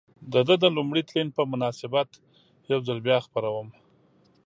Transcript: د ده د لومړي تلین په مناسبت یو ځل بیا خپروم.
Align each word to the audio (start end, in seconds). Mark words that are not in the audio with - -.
د 0.33 0.35
ده 0.47 0.55
د 0.63 0.65
لومړي 0.77 1.01
تلین 1.09 1.27
په 1.37 1.41
مناسبت 1.51 2.09
یو 2.71 2.79
ځل 2.87 2.97
بیا 3.07 3.17
خپروم. 3.25 3.67